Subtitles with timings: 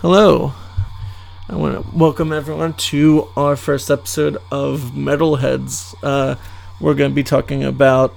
[0.00, 0.52] Hello.
[1.48, 5.94] I want to welcome everyone to our first episode of Metalheads.
[6.02, 6.36] Uh,
[6.80, 8.14] we're going to be talking about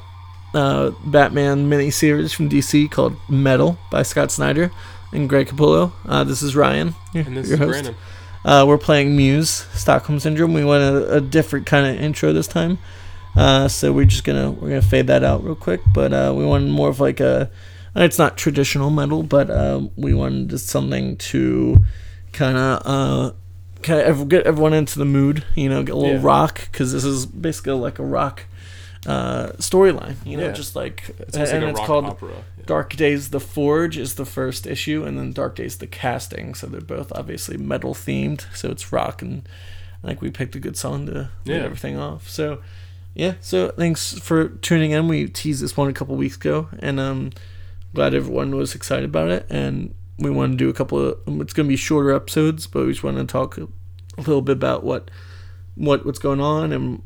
[0.53, 4.71] uh, Batman miniseries from DC called Metal by Scott Snyder
[5.11, 5.91] and Greg Capullo.
[6.05, 7.71] Uh, this is Ryan, your, And this your is host.
[7.71, 7.95] Brandon.
[8.43, 10.53] Uh, we're playing Muse, Stockholm Syndrome.
[10.53, 12.79] We want a, a different kind of intro this time,
[13.35, 15.81] uh, so we're just gonna we're gonna fade that out real quick.
[15.93, 17.51] But uh, we wanted more of like a,
[17.95, 21.83] it's not traditional metal, but uh, we wanted something to
[22.33, 23.31] kind of uh,
[23.81, 25.43] kind of get everyone into the mood.
[25.55, 26.21] You know, get a little Yeah.
[26.23, 28.45] rock because this is basically like a rock
[29.05, 30.15] uh, storyline.
[30.25, 30.51] You know, Yeah.
[30.51, 32.17] just like It's and like a it's rock called.
[32.21, 32.27] Yeah.
[32.67, 36.53] Dark Days The Forge is the first issue, and then Dark Days The Casting.
[36.53, 38.45] So they're both obviously metal themed.
[38.55, 39.41] So it's rock, and
[40.03, 41.55] I think we picked a good song to Yeah.
[41.57, 42.29] everything off.
[42.29, 42.59] So
[43.15, 45.07] yeah, so thanks for tuning in.
[45.07, 47.31] We teased this one a couple weeks ago, and um,
[47.93, 49.45] glad everyone was excited about it.
[49.49, 51.17] And we want to do a couple of.
[51.27, 53.67] um, It's going to be shorter episodes, but we just want to talk a
[54.17, 55.09] little bit about what
[55.75, 57.01] what what's going on and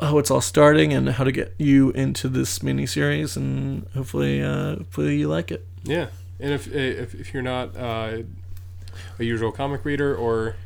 [0.00, 4.42] how it's all starting and how to get you into this mini series and hopefully
[4.42, 8.18] uh hopefully you like it Yeah, and if if, if you're not uh,
[9.18, 10.56] a usual comic reader or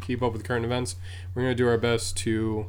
[0.00, 0.96] keep up with current events,
[1.34, 2.66] we're gonna do our best to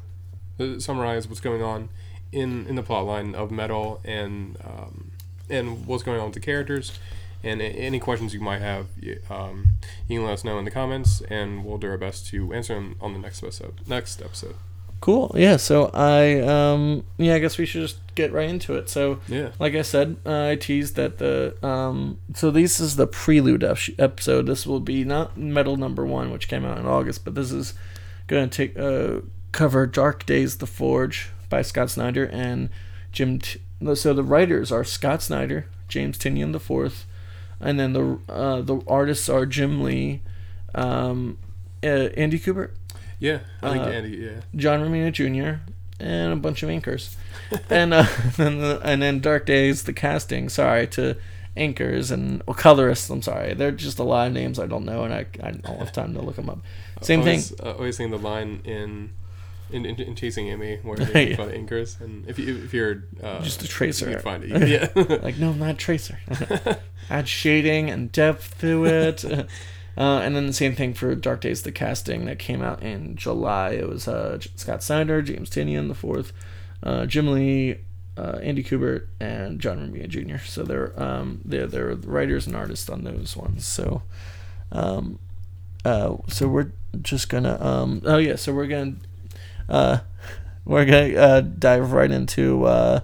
[0.59, 1.87] uh, summarize what's going on
[2.33, 5.11] in in the plot line of Metal and um,
[5.53, 6.99] and what's going on with the characters.
[7.45, 8.87] And any questions you might have,
[9.29, 9.65] um,
[10.07, 12.73] you can let us know in the comments, and we'll do our best to answer
[12.73, 13.81] them on the next episode.
[13.87, 14.55] Next episode.
[15.01, 18.87] cool yeah so i um yeah i guess we should just get right into it
[18.87, 19.49] so Yeah.
[19.59, 23.65] like i said uh, i teased that the um so this is the prelude
[23.99, 27.51] episode this will be not metal number one which came out in august but this
[27.51, 27.73] is
[28.27, 29.19] gonna take uh
[29.51, 32.69] cover dark days the forge by scott snyder and
[33.11, 33.59] jim T-
[33.95, 37.05] so the writers are scott snyder james tynion the fourth
[37.59, 40.21] and then the uh the artists are jim lee
[40.75, 41.37] um
[41.83, 42.71] uh, andy kubert
[43.19, 43.39] Yeah.
[43.61, 44.17] I think Uh, Andy.
[44.17, 44.41] Yeah.
[44.55, 45.59] John Romita Jr.
[45.99, 47.15] and a bunch of inkers,
[47.69, 48.05] and uh,
[48.37, 50.49] and, the, and then Dark Days, the casting.
[50.49, 51.15] Sorry to
[51.55, 53.09] inkers and well, colorists.
[53.09, 55.77] I'm sorry, they're just a lot of names I don't know, and I, I don't
[55.79, 56.59] have time to look them up.
[57.01, 57.39] Same thing.
[57.39, 59.11] always, Uh, always seeing the line in
[59.73, 61.35] in, in, in Chasing Amy where they Yeah.
[61.35, 64.07] fun inkers, and if you if you're uh, Just a tracer.
[64.09, 64.67] you can find it.
[64.67, 65.17] Yeah.
[65.21, 66.19] Like no, not tracer.
[67.09, 69.25] Add shading and depth to it.
[69.25, 73.15] Uh, and then the same thing for Dark Days, the casting that came out in
[73.15, 73.71] July.
[73.71, 76.33] It was uh, Scott Snyder, James Tynion the fourth,
[76.81, 77.75] uh, Jim Lee,
[78.17, 80.43] uh, Andy Kubert, and John Romita Jr.
[80.43, 83.67] So they're um, they're they're writers and artists on those ones.
[83.67, 84.01] So,
[84.71, 85.19] um,
[85.85, 88.95] uh, so we're just gonna um, oh yeah, so we're gonna
[89.69, 89.99] uh,
[90.65, 92.99] we're gonna uh, dive right into uh,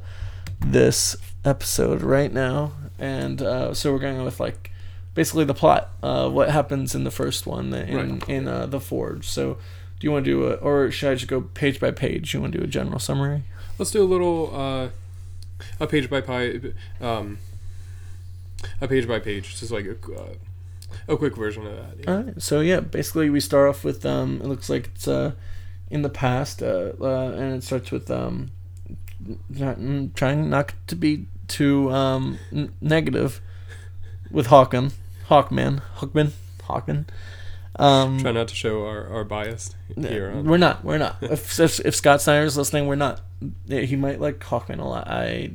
[0.60, 1.16] this
[1.46, 4.72] episode right now, and uh, so we're going with like
[5.16, 8.30] basically the plot, uh, what happens in the first one in Right.
[8.30, 9.28] in uh, the Forge.
[9.28, 9.56] So,
[10.00, 12.34] do you want to do a, or should I just go page by page?
[12.34, 13.44] You want to do a general summary?
[13.78, 14.88] Let's do a little uh,
[15.80, 17.40] a page by page, um,
[18.82, 20.34] a page by page, just like a, uh,
[21.08, 21.96] a quick version of that.
[22.04, 22.12] Yeah.
[22.12, 22.42] All right.
[22.42, 25.32] So yeah, basically we start off with um, it looks like it's uh,
[25.90, 28.52] in the past, uh, uh, and it starts with um,
[29.52, 33.42] mm, trying not to be too um n- negative
[34.32, 34.94] with Hawken,
[35.30, 36.32] Hawkman, Hawkman,
[36.64, 37.06] Hawkman.
[37.76, 40.32] Um, Try not to show our, our bias here.
[40.32, 40.84] On, We're not.
[40.84, 41.18] We're not.
[41.22, 43.22] If, if if Scott Snyder's listening, we're not.
[43.66, 45.08] Yeah, He might like Hawkman a lot.
[45.08, 45.52] I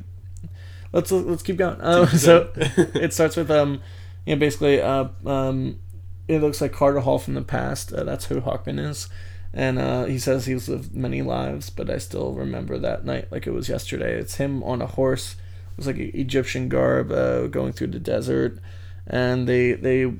[0.91, 1.79] let's let's keep going.
[1.79, 3.81] Uh, so it starts with um,
[4.25, 5.79] you know, basically uh um,
[6.27, 7.93] it looks like Carter Hall from the past.
[7.93, 9.07] Uh, that's who Hawkman is,
[9.55, 13.47] and uh, he says he's lived many lives, but I still remember that night like
[13.47, 14.19] it was yesterday.
[14.19, 15.37] It's him on a horse.
[15.71, 18.59] It was like Egyptian garb uh, going through the desert,
[19.07, 20.13] and they they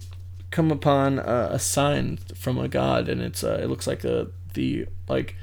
[0.51, 4.27] come upon a, a sign from a god, and it's uh, it looks like a
[4.53, 5.35] the like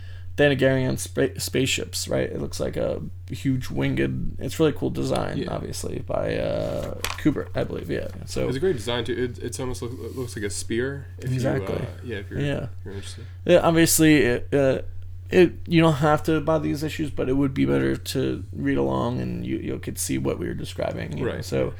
[0.43, 2.29] Thanagarian spa- spaceships, right?
[2.29, 3.00] It looks like a
[3.31, 4.37] huge winged.
[4.41, 5.50] It's really cool design, Yeah.
[5.55, 7.89] obviously by uh, Kubert, I believe.
[7.91, 8.09] Yeah.
[8.27, 9.12] So it's a great design too.
[9.12, 11.06] It, it's almost look, looks like a spear.
[11.19, 11.75] If Exactly.
[11.77, 12.17] You, uh, yeah.
[12.19, 12.62] If you're, Yeah.
[12.65, 13.25] if you're interested.
[13.44, 14.83] Yeah, obviously, it, uh,
[15.31, 18.79] it you don't have to buy these issues, but it would be better to read
[18.79, 21.17] along and you you could see what we were describing.
[21.17, 21.73] you know, Right, So,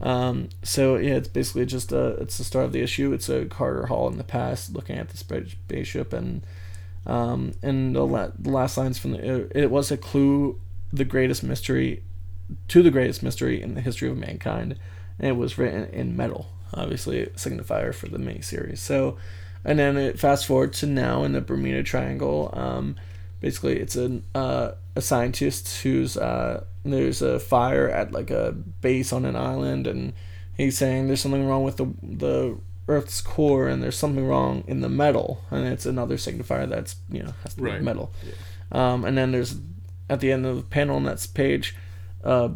[0.00, 3.12] um, so yeah, it's basically just a it's the start of the issue.
[3.12, 6.42] It's a Carter Hall in the past, looking at the spaceship, and
[7.06, 10.60] um, and the, la- the last lines from the it, it was a clue,
[10.92, 12.02] the greatest mystery,
[12.68, 14.78] to the greatest mystery in the history of mankind,
[15.18, 18.78] and it was written in metal, obviously a signifier for the miniseries.
[18.78, 19.16] So
[19.64, 22.50] and then it fast forward to now in the Bermuda Triangle.
[22.54, 22.96] Um,
[23.40, 29.12] basically, it's a uh, a scientist who's uh, there's a fire at like a base
[29.12, 30.12] on an island, and
[30.56, 34.80] he's saying there's something wrong with the the Earth's core, and there's something wrong in
[34.80, 37.82] the metal, and it's another signifier that's you know has to be Right.
[37.82, 38.10] metal.
[38.72, 39.56] Um, and then there's
[40.10, 41.76] at the end of the panel on that page,
[42.24, 42.50] a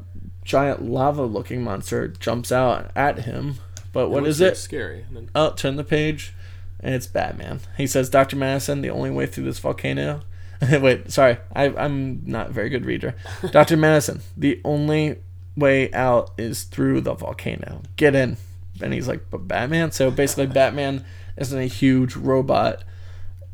[0.45, 3.57] giant lava-looking monster jumps out at him.
[3.93, 4.57] But what looks is it?
[4.57, 5.05] Scary.
[5.09, 6.33] And then, Oh, turn the page,
[6.81, 7.61] and it's Batman.
[7.77, 10.23] He says, "Doctor Madison, the only way through this volcano."
[10.73, 13.15] Wait, sorry, I, I'm not a very good reader.
[13.51, 15.17] Doctor Madison, the only
[15.57, 17.83] way out is through the volcano.
[17.97, 18.37] Get in.
[18.83, 21.05] And he's like, "But Batman." So basically, Batman
[21.37, 22.85] is in a huge robot.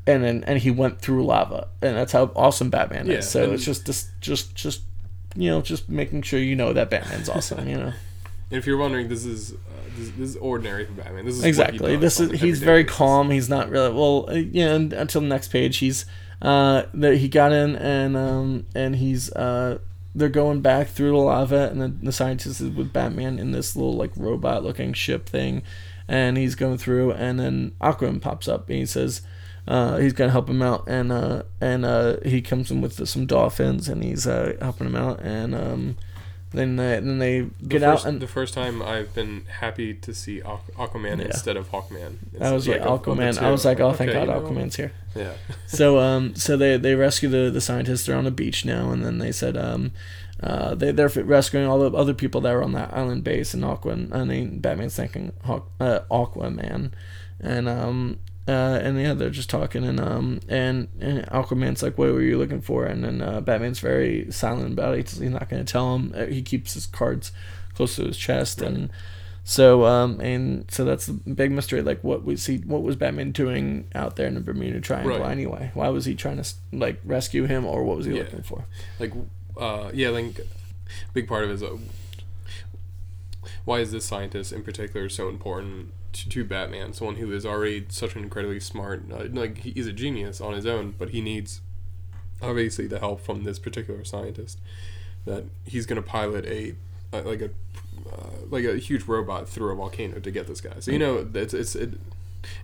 [0.07, 3.29] And then, and he went through lava, and that's how awesome Batman Yeah, is.
[3.29, 4.81] So it's just, this, just, just,
[5.37, 7.69] you know, just making sure you know that Batman's awesome.
[7.69, 7.93] You know,
[8.51, 9.57] and if you're wondering, this is uh,
[9.99, 11.27] this, this is ordinary for Batman.
[11.27, 12.97] This is exactly this is he's very basis.
[12.97, 16.07] calm he's not really well uh, you know until the next page he's
[16.41, 19.79] uh that he got in and um and he's uh
[20.19, 23.75] they're going back through the lava and then the scientist is with batman in this
[23.77, 25.63] little like robot looking ship thing
[26.07, 29.23] and he's going through and then aquaman pops up and he says
[29.69, 33.27] uh, he's gonna help him out, and uh, and uh, he comes in with some
[33.27, 35.97] dolphins, and he's uh, helping him out, and um,
[36.53, 39.95] then they, then they The get first, out, and the first time I've been happy
[39.95, 41.27] to see Aqu- Aquaman Yeah.
[41.27, 42.17] instead of Hawkman.
[42.33, 43.39] It's I was like, of- of Aquaman.
[43.43, 44.93] I was like, oh, thank okay, God, you know, Aquaman's here.
[45.15, 45.33] Yeah.
[45.67, 49.05] so um so they they rescue the the scientists they're on a beach now and
[49.05, 49.91] then they said um
[50.43, 53.65] uh they they're rescuing all the other people that were on that island base and
[53.65, 56.93] Aquaman I mean Batman's thinking Hawk, uh, Aquaman
[57.41, 58.19] and um
[58.49, 62.39] uh, and yeah, they're just talking, and um, and, and Aquaman's like, "What were you
[62.39, 65.11] looking for?" And then uh, Batman's very silent about it.
[65.11, 66.15] He's not going to tell him.
[66.17, 67.31] Uh, He keeps his cards
[67.75, 68.91] close to his chest, and
[69.45, 71.83] so um, and so that's the big mystery.
[71.83, 72.57] Like, what was he?
[72.59, 75.31] What was Batman doing out there in the Bermuda Triangle Right.
[75.31, 75.71] anyway?
[75.75, 78.23] Why was he trying to like rescue him, or what was he Yeah.
[78.23, 78.65] looking for?
[78.99, 79.13] like
[79.57, 80.41] uh yeah like
[81.13, 81.77] big part of it is uh,
[83.65, 87.85] why is this scientist in particular so important to, to batman someone who is already
[87.89, 91.61] such an incredibly smart uh, like he's a genius on his own but he needs
[92.43, 94.59] obviously the help from this particular scientist
[95.25, 96.75] that he's going to pilot a
[97.13, 97.51] uh, like a
[98.11, 101.27] uh, like a huge robot through a volcano to get this guy so you know
[101.35, 101.95] it's it's it,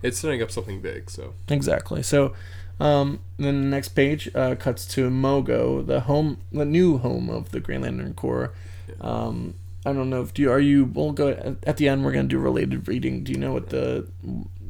[0.01, 2.03] it's setting up something big so Exactly.
[2.03, 2.33] So,
[2.79, 7.51] um, then the next page uh, cuts to Mogo, the home, the new home of
[7.51, 8.53] the Green Lantern Corps.
[9.01, 10.85] Um, I don't know if do you are you.
[10.85, 11.29] We'll go
[11.63, 12.03] at, the end.
[12.03, 13.23] We're gonna do related reading.
[13.23, 14.07] Do you know what the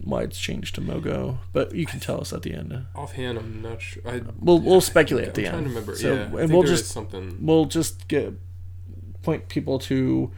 [0.04, 1.38] why it's changed to Mogo?
[1.54, 2.86] But you can tell us at the end.
[2.96, 5.64] offhand i'm not sure I, We'll we'll speculate I'm at the trying end.
[5.66, 8.34] to remember So yeah and we'll just something we'll just get
[9.24, 10.32] point people to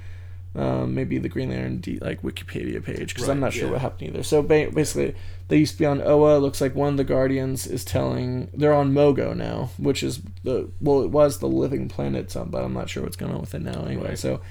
[0.56, 3.74] um, maybe the Green Lantern D, like Wikipedia page because I'm not sure yeah.
[3.74, 4.24] what happened either.
[4.24, 5.14] So ba- basically,
[5.50, 6.40] they used to be on Oa.
[6.40, 10.70] Looks like one of the Guardians is telling they're on Mogo now, which is the
[10.82, 13.62] well, it was the living planet, but I'm not sure what's going on with it
[13.62, 13.84] now.
[13.86, 14.18] Anyway, Right.
[14.18, 14.42] so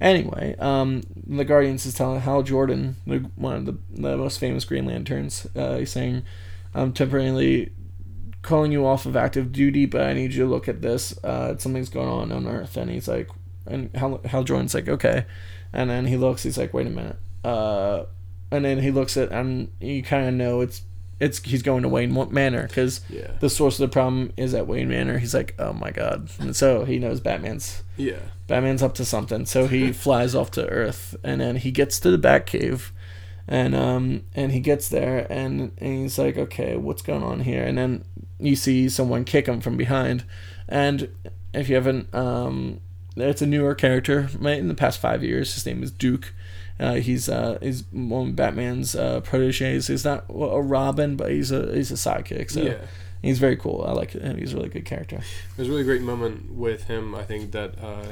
[0.00, 4.64] anyway, um, the Guardians is telling Hal Jordan, the, one of the, the most famous
[4.64, 6.22] Green Lanterns, uh, he's saying,
[6.74, 7.72] "I'm temporarily."
[8.40, 11.22] calling you off of active duty, but I need you to look at this.
[11.22, 12.76] Uh, something's going on on Earth.
[12.76, 13.28] And he's like,
[13.66, 15.26] and Hal, Hal Jordan's like, okay.
[15.72, 17.16] And then he looks, he's like, wait a minute.
[17.44, 18.04] Uh,
[18.50, 20.82] and then he looks at, and you kind of know it's,
[21.20, 24.66] it's, he's going to Wayne Manor because yeah the source of the problem is at
[24.66, 25.18] Wayne Manor.
[25.18, 26.30] He's like, oh my God.
[26.38, 29.46] And so he knows Batman's, yeah Batman's up to something.
[29.46, 32.90] So he flies off to Earth, and then he gets to the Batcave,
[33.46, 37.64] and um and he gets there, and, and he's like, okay, what's going on here?
[37.64, 38.04] And then
[38.38, 40.24] you see someone kick him from behind,
[40.68, 41.08] and
[41.54, 42.80] if you haven't, um,
[43.16, 44.28] it's a newer character.
[44.42, 46.32] In the past five years, his name is Duke.
[46.80, 49.88] Uh, he's uh, he's one of Batman's uh, proteges.
[49.88, 52.50] He's not a Robin, but he's a he's a sidekick.
[52.50, 52.78] So yeah
[53.22, 53.84] he's very cool.
[53.86, 54.38] I like him.
[54.38, 55.20] He's a really good character.
[55.56, 57.14] There's a really great moment with him.
[57.14, 58.06] I think that uh,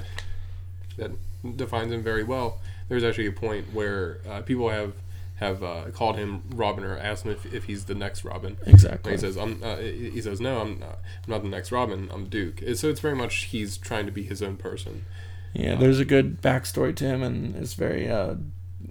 [0.97, 1.13] that
[1.57, 2.61] defines him very well.
[2.89, 4.95] There's actually a point where uh, people have
[5.37, 8.57] have uh, called him Robin or asked him if, if he's the next Robin.
[8.67, 9.13] Exactly.
[9.13, 12.09] And he says, "I'm." Uh, he says, "No, I'm not, I'm not the next Robin.
[12.13, 15.05] I'm Duke." And so it's very much he's trying to be his own person.
[15.53, 18.35] Yeah, there's a good backstory to him, and it's very uh,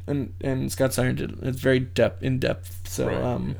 [0.08, 2.88] and and Scott Snyder did it's very depth in depth.
[2.88, 3.56] So Right, um,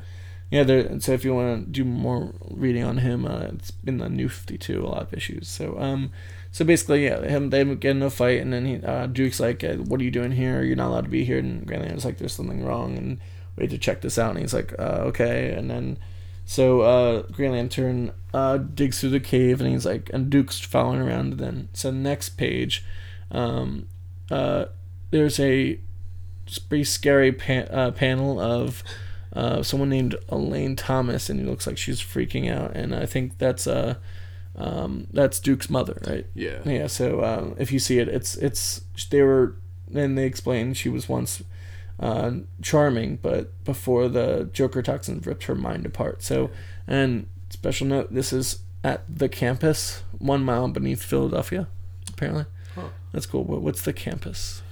[0.50, 1.00] yeah, there.
[1.00, 4.28] So if you want to do more reading on him, uh, it's in the New
[4.28, 5.48] Fifty Two a lot of issues.
[5.48, 6.12] So um,
[6.52, 9.64] so basically, yeah, him they get in a fight, and then he uh, Duke's like,
[9.64, 10.62] uh, "What are you doing here?
[10.62, 13.18] You're not allowed to be here." And Grant Lantern's like, "There's something wrong," and
[13.56, 14.30] we had to check this out.
[14.30, 15.98] And he's like, uh, "Okay," and then.
[16.48, 21.00] So uh, Green Lantern uh, digs through the cave, and he's like, and Duke's following
[21.00, 21.38] around.
[21.38, 22.84] Then, so next page,
[23.32, 23.88] um,
[24.30, 24.66] uh,
[25.10, 25.80] there's a
[26.68, 28.82] pretty scary pa- uh, panel of
[29.32, 32.74] uh, someone named Elaine Thomas, and it looks like she's freaking out.
[32.74, 33.96] And I think that's uh,
[34.56, 36.26] um, that's Duke's mother, right?
[36.34, 36.60] Yeah.
[36.64, 36.86] Yeah.
[36.86, 39.56] So uh, if you see it, it's it's they were
[39.94, 41.42] and they explain she was once
[42.00, 46.22] uh, charming, but before the Joker toxin ripped her mind apart.
[46.22, 46.50] So,
[46.86, 51.68] and special note, this is at the campus, one mile beneath Philadelphia,
[52.08, 52.46] apparently.
[52.74, 52.88] Huh.
[53.12, 53.44] That's cool.
[53.44, 54.62] What's the campus?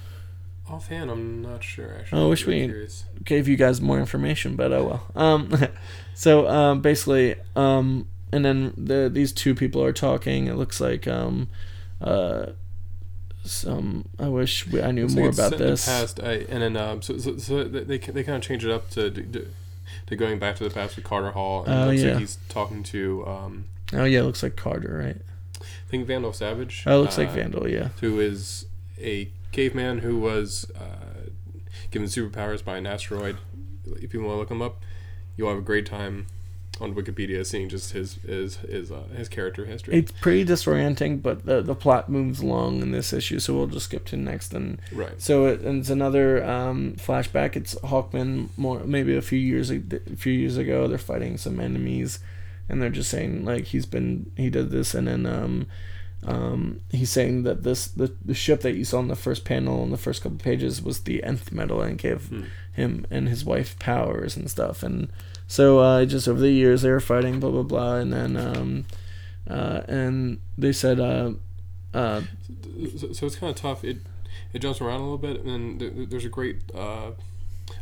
[0.69, 1.95] Offhand, I'm not sure.
[1.99, 3.05] Actually, Oh, I wish we- curious.
[3.23, 4.83] gave you guys more information, but oh
[5.15, 5.23] well.
[5.23, 5.51] Um,
[6.15, 10.47] so um, basically, um, and then the these two people are talking.
[10.47, 11.49] It looks like um,
[12.01, 12.47] uh,
[13.43, 14.09] some.
[14.19, 15.85] I wish we, I knew like more about this.
[15.85, 18.89] past, I, and then um, so, so, so they they, kind of change it up
[18.91, 19.47] to, to
[20.07, 21.63] to going back to the past with Carter Hall.
[21.65, 22.11] And Oh, looks yeah.
[22.11, 25.21] like he's talking to um, Oh yeah, it looks like Carter, right?
[25.61, 26.83] I think Vandal Savage.
[26.87, 27.67] Oh, it looks like uh, Vandal.
[27.69, 27.89] Yeah.
[28.01, 28.65] who is
[28.99, 31.29] a caveman who was uh,
[31.89, 33.37] given superpowers by an asteroid.
[33.85, 34.83] If you want to look him up,
[35.37, 36.27] you'll have a great time
[36.81, 39.95] on Wikipedia seeing just his his his uh, his character history.
[39.95, 43.85] It's pretty disorienting, but the the plot moves along in this issue, so we'll just
[43.85, 45.21] skip to next and right.
[45.21, 47.55] So it, and it's another um, flashback.
[47.55, 49.81] It's Hawkman, more maybe a few years a
[50.11, 50.89] a few years ago.
[50.89, 52.19] They're fighting some enemies,
[52.67, 55.67] and they're just saying like he's been he did this, and then um,
[56.25, 59.83] um, he's saying that this the, the ship that you saw in the first panel
[59.83, 62.43] in the first couple pages was the nth metal and gave Hmm.
[62.73, 64.81] him and his wife powers and stuff.
[64.83, 65.09] And
[65.47, 68.85] so uh, just over the years they were fighting, blah blah blah, and then um,
[69.49, 71.31] uh, and they said uh,
[71.93, 72.21] uh,
[72.97, 73.83] So, so it's kind of tough.
[73.83, 73.97] It
[74.53, 77.11] it jumps around a little bit, and th- th- there's a great uh,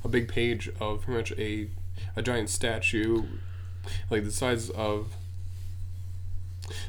[0.03, 1.67] a big page of pretty much a
[2.15, 3.23] a giant statue,
[4.09, 5.13] like the size of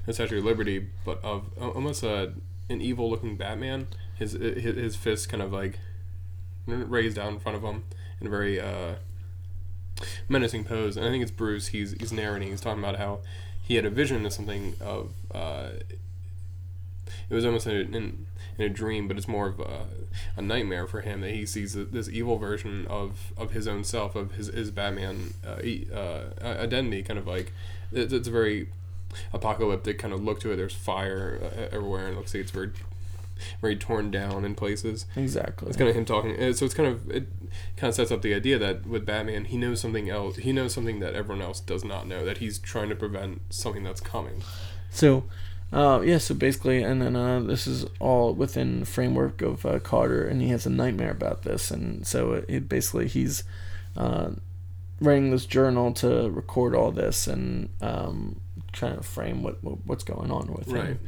[0.06, 2.32] the Statue of Liberty, but of uh, almost a
[2.70, 3.88] an evil looking Batman.
[4.16, 5.78] His his his fist kind of like
[6.66, 7.84] raised down in front of him
[8.20, 8.94] in a very uh,
[10.28, 10.96] menacing pose.
[10.96, 11.68] And I think it's Bruce.
[11.68, 12.48] He's he's narrating.
[12.48, 13.20] He's talking about how
[13.62, 15.12] he had a vision of something of.
[15.32, 15.70] Uh,
[17.28, 18.26] it was almost in in,
[18.58, 19.86] in a dream, but it's more of a,
[20.36, 24.14] a nightmare for him that he sees this evil version of, of his own self,
[24.14, 25.60] of his, his Batman uh,
[25.94, 27.02] uh, identity.
[27.02, 27.52] Kind of like
[27.92, 28.68] it's, it's a very
[29.32, 30.56] apocalyptic kind of look to it.
[30.56, 32.70] There's fire uh, everywhere, and it looks like it's very
[33.60, 35.06] very torn down in places.
[35.16, 35.68] exactly.
[35.68, 36.40] It's kind of him talking.
[36.40, 37.26] uh, So it's kind of it
[37.76, 40.36] kind of sets up the idea that with Batman, he knows something else.
[40.36, 42.24] He knows something that everyone else does not know.
[42.24, 44.42] That he's trying to prevent something that's coming.
[44.90, 45.24] So,
[45.72, 49.80] uh, yeah, so basically, and then uh, this is all within the framework of uh,
[49.80, 53.42] Carter, and he has a nightmare about this, and so it, it basically he's
[53.96, 54.30] uh,
[55.00, 58.40] writing this journal to record all this and um,
[58.74, 60.98] trying to frame what, what what's going on with him.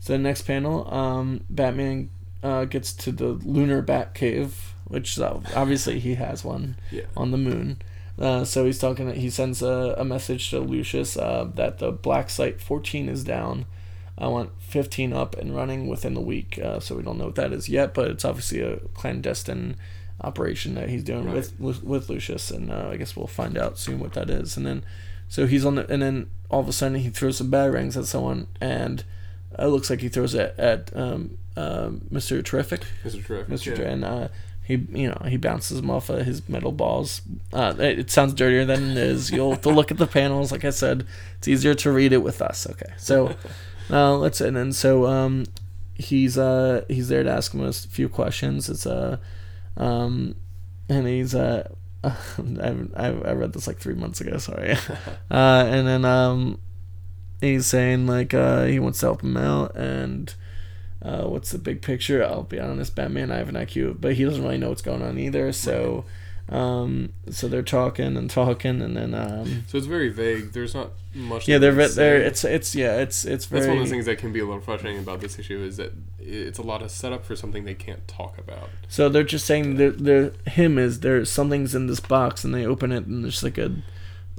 [0.00, 2.10] So the next panel, um, Batman
[2.42, 7.06] uh, gets to the lunar bat cave, which uh, obviously he has one Yeah.
[7.16, 7.78] on the moon.
[8.18, 9.06] Uh, so he's talking.
[9.08, 13.24] That he sends a, a message to Lucius uh, that the black site 14 is
[13.24, 13.66] down.
[14.18, 16.58] I want 15 up and running within the week.
[16.58, 19.76] Uh, so we don't know what that is yet, but it's obviously a clandestine
[20.22, 23.78] operation that he's doing with, with with Lucius, and uh, I guess we'll find out
[23.78, 24.56] soon what that is.
[24.56, 24.82] And then,
[25.28, 28.06] so he's on the, and then all of a sudden he throws some batarangs at
[28.06, 29.04] someone, and
[29.58, 32.44] it looks like he throws it at um, um, Mr.
[32.44, 32.82] Terrific.
[33.04, 33.24] Mr.
[33.24, 33.48] Terrific.
[33.48, 33.78] Mr.
[33.78, 33.84] Yeah.
[33.84, 34.28] And uh,
[34.62, 37.22] he you know he bounces them off of his metal balls.
[37.52, 39.30] Uh, it, it sounds dirtier than it is.
[39.30, 40.52] You'll have to look at the panels.
[40.52, 41.06] Like I said,
[41.38, 42.66] it's easier to read it with us.
[42.68, 43.36] Okay, so
[43.90, 45.46] uh, let's and then so um,
[45.94, 48.68] he's uh he's there to ask him a few questions.
[48.68, 49.18] It's uh
[49.76, 50.36] um
[50.88, 51.68] and he's uh.
[52.04, 54.38] I, I I read this like three months ago.
[54.38, 54.72] Sorry,
[55.30, 56.58] uh, and then um,
[57.40, 60.34] he's saying like uh, he wants to help him out, and
[61.02, 62.24] uh, what's the big picture?
[62.24, 63.30] I'll be honest, Batman.
[63.30, 65.52] I have an IQ, but he doesn't really know what's going on either.
[65.52, 66.04] So,
[66.48, 70.52] um, so they're talking and talking, and then um, So it's very vague.
[70.52, 71.48] There's not much.
[71.48, 74.06] yeah, they're they they're it's it's yeah, it's it's very That's one of the things
[74.06, 76.90] that can be a little frustrating about this issue is that it's a lot of
[76.90, 78.68] setup for something they can't talk about.
[78.88, 82.66] So they're just saying that the him is there's something's in this box, and they
[82.66, 83.72] open it, and there's like a,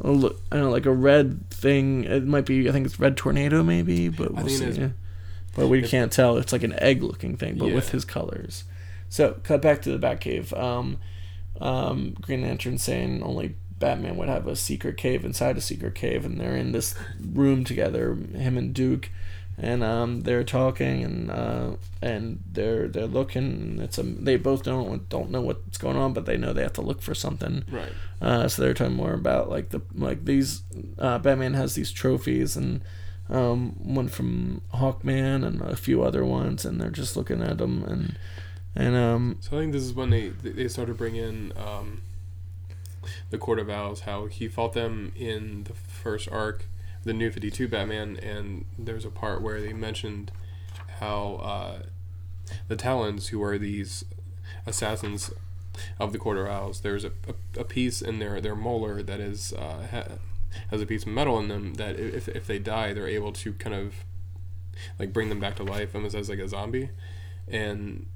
[0.01, 2.03] a look, I don't know, like a red thing.
[2.03, 4.69] It might be, I think it's red tornado, maybe, but we'll see.
[4.69, 4.89] yeah.
[5.55, 6.37] But we can't tell.
[6.37, 8.65] It's like an egg-looking thing, but with his colors.
[9.09, 10.55] So cut back to the Batcave.
[10.57, 10.99] Um,
[11.59, 16.25] um, Green Lantern saying only Batman would have a secret cave inside a secret cave,
[16.25, 19.09] and they're in this room together, him and Duke,
[19.57, 23.43] and um, they're talking and uh, and they're they're looking.
[23.43, 26.63] And it's a they both don't don't know what's going on, but they know they
[26.63, 27.63] have to look for something.
[27.71, 27.91] Right.
[28.21, 30.61] Uh, so they're talking more about like the like these
[30.99, 32.81] uh, Batman has these trophies and
[33.29, 37.83] um, one from Hawkman and a few other ones, and they're just looking at them
[37.83, 38.17] and
[38.75, 42.01] and um, So I think this is when they they start to bring in um,
[43.29, 44.01] the Court of Owls.
[44.01, 46.65] How he fought them in the first arc,
[47.03, 50.31] the New Fifty Two Batman, and there's a part where they mentioned
[50.99, 51.79] how uh,
[52.67, 54.03] the Talons, who are these
[54.65, 55.31] assassins,
[55.99, 56.81] of the Court of Owls.
[56.81, 60.03] There's a, a, a piece in their their molar that is uh, ha,
[60.71, 63.53] has a piece of metal in them that if if they die, they're able to
[63.53, 63.93] kind of
[64.99, 66.89] like bring them back to life, almost as like a zombie,
[67.47, 68.07] and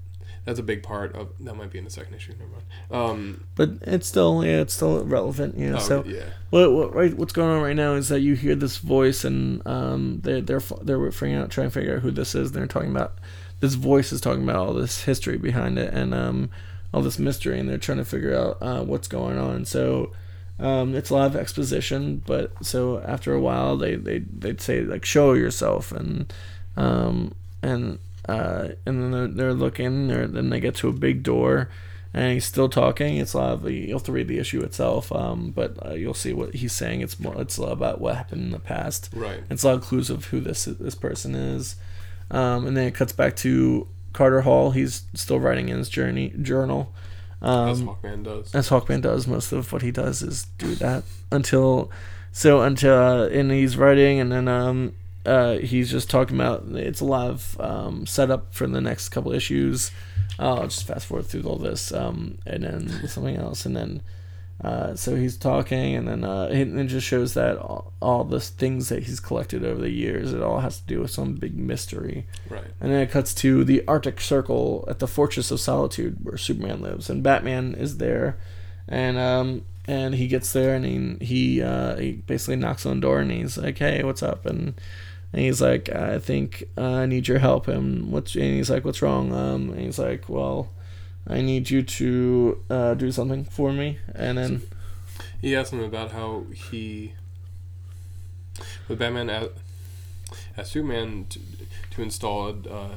[0.43, 2.33] that's a big part of that might be in the second issue.
[2.33, 2.63] Never mind.
[2.91, 5.57] Um, but it's still yeah, it's still relevant.
[5.57, 8.21] You know, oh, so yeah, what, what right what's going on right now is that
[8.21, 12.01] you hear this voice and um they they're they're figuring out trying to figure out
[12.01, 12.51] who this is.
[12.51, 13.13] They're talking about
[13.60, 16.50] this voice is talking about all this history behind it and um
[16.93, 19.65] all this mystery, and they're trying to figure out uh, what's going on.
[19.65, 20.12] So.
[20.60, 24.81] Um, it's a lot of exposition, but so after a while, they they they'd say
[24.81, 26.31] like show yourself, and
[26.77, 27.33] um,
[27.63, 30.07] and uh, and then they're, they're looking.
[30.07, 31.69] They're, then they get to a big door,
[32.13, 33.17] and he's still talking.
[33.17, 36.13] It's a lot of you'll have to read the issue itself, um, but uh, you'll
[36.13, 37.01] see what he's saying.
[37.01, 39.09] It's more it's a lot about what happened in the past.
[39.13, 39.39] right.
[39.49, 41.75] It's a lot of clues of who this this person is,
[42.29, 44.71] um, and then it cuts back to Carter Hall.
[44.71, 46.93] He's still writing in his journey journal.
[47.43, 48.53] As Um, Hawkman does.
[48.53, 49.25] as Hawkman does.
[49.25, 51.89] Most of what he does is do that until
[52.31, 54.93] so until uh, and he's writing and then um
[55.25, 59.31] uh he's just talking about it's a lot of um setup for the next couple
[59.31, 59.91] issues.
[60.39, 64.01] I'll just fast forward through all this um and then something else and then
[64.63, 68.39] uh, so he's talking, and then uh, it, it just shows that all, all the
[68.39, 71.57] things that he's collected over the years, it all has to do with some big
[71.57, 72.27] mystery.
[72.47, 72.63] Right.
[72.79, 76.79] And then it cuts to the Arctic Circle at the Fortress of Solitude where Superman
[76.79, 78.37] lives, and Batman is there,
[78.91, 83.01] and um and he gets there and he he uh, he basically knocks on the
[83.01, 84.45] door and he's like, hey, what's up?
[84.45, 84.79] And
[85.33, 87.67] and he's like, I think uh, I need your help.
[87.67, 89.33] And what's and he's like, what's wrong?
[89.33, 90.69] Um, and he's like, well,
[91.27, 94.00] I need you to uh, do something for me.
[94.13, 94.62] And then
[95.41, 97.13] He asked him about how he,
[98.88, 99.48] with Batman as,
[100.57, 101.39] as Superman to,
[101.91, 102.95] to install a, uh,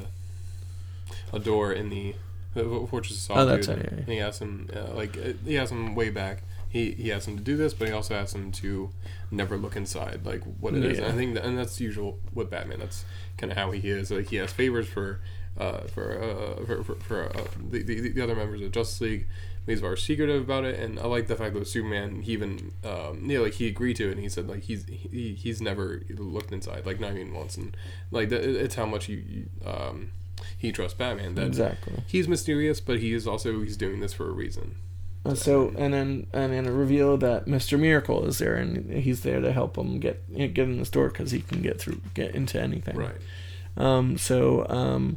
[1.32, 2.14] a door in the
[2.54, 3.56] Fortress of Oh, Solitude.
[3.56, 3.98] that's right, yeah, yeah.
[4.04, 6.42] And he asked him uh, like uh, he asked him way back.
[6.68, 8.90] He he asked him to do this, but he also asked him to
[9.30, 10.98] never look inside, like what it is.
[10.98, 12.80] And I think that, and that's usual with Batman.
[12.80, 13.04] That's
[13.38, 14.10] kind of how he is.
[14.10, 15.20] Like he has favors for.
[15.56, 19.28] Uh, for uh, for for, for uh, the, the the other members of Justice League,
[19.66, 23.30] he's very secretive about it, and I like the fact that Superman, he even um,
[23.30, 26.50] yeah, like he agreed to it, and he said like he's he, he's never looked
[26.50, 27.76] inside, like not even once, and
[28.10, 30.10] like that, it's how much you, you um,
[30.56, 32.02] he trusts Batman that exactly.
[32.06, 34.76] he's mysterious, but he is also he's doing this for a reason.
[35.26, 39.22] Uh, so and then and then a reveal that Mister Miracle is there and he's
[39.22, 42.34] there to help him get get in the store because he can get through get
[42.34, 42.96] into anything.
[42.96, 43.16] Right.
[43.76, 44.18] Um.
[44.18, 45.16] So um,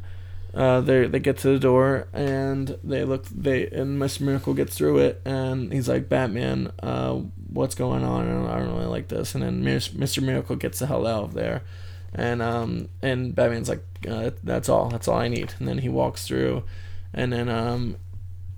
[0.53, 4.77] uh, they they get to the door and they look they and Mister Miracle gets
[4.77, 6.71] through it and he's like Batman.
[6.81, 7.15] Uh,
[7.49, 8.27] what's going on?
[8.27, 9.35] I don't, I don't really like this.
[9.35, 11.63] And then Mister Miracle gets the hell out of there.
[12.13, 15.53] And um and Batman's like uh, that's all that's all I need.
[15.59, 16.63] And then he walks through,
[17.13, 17.97] and then um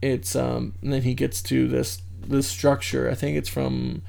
[0.01, 3.09] it's um and then he gets to this this structure.
[3.09, 4.03] I think it's from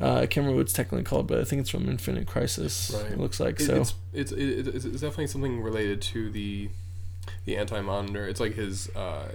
[0.00, 2.90] uh, I can't remember what it's technically called, but I think it's from Infinite Crisis.
[2.94, 3.12] Right.
[3.12, 3.80] It looks like It- so.
[4.12, 6.68] It's, it's it's definitely something related to the
[7.44, 8.26] the anti monitor.
[8.26, 9.28] It's like his uh,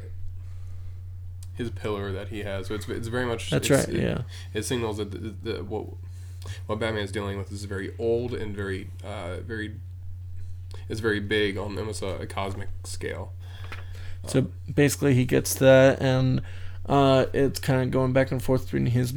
[1.54, 2.68] his pillar that he has.
[2.68, 3.88] So it's it's very much That's right.
[3.90, 4.22] it- yeah.
[4.54, 5.86] It signals that the, the what
[6.66, 9.76] what Batman is dealing with is very old and very uh, very
[10.90, 13.34] it's very big on almost a, a cosmic scale.
[14.28, 16.42] So basically, he gets that, and
[16.88, 19.14] uh, it's kind of going back and forth between his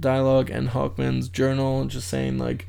[0.00, 2.66] dialogue and Hawkman's journal, just saying like,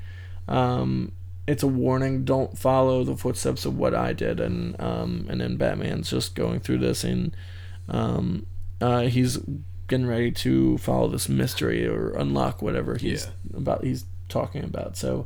[0.47, 1.12] um,
[1.47, 5.55] it's a warning: don't follow the footsteps of what I did, and um, and then
[5.55, 7.35] Batman's just going through this, and
[7.88, 8.45] um,
[8.81, 9.39] uh, he's
[9.89, 13.84] getting ready to follow this mystery or unlock whatever he's about.
[13.84, 14.95] He's talking about.
[14.95, 15.25] So